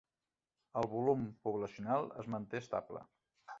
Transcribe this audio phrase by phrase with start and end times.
[0.81, 3.07] El volum poblacional es manté estable.